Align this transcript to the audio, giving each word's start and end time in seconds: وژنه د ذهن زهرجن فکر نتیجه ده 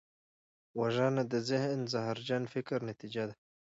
وژنه 0.79 1.23
د 1.31 1.33
ذهن 1.49 1.79
زهرجن 1.93 2.43
فکر 2.53 2.77
نتیجه 2.89 3.23
ده 3.29 3.35